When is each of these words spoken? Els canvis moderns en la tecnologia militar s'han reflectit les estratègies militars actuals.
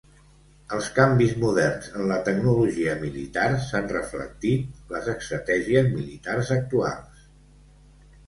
Els 0.75 0.85
canvis 0.93 1.33
moderns 1.41 1.89
en 1.99 2.05
la 2.11 2.15
tecnologia 2.29 2.95
militar 3.03 3.45
s'han 3.65 3.91
reflectit 3.91 4.89
les 4.95 5.09
estratègies 5.13 5.91
militars 5.99 6.51
actuals. 6.59 7.21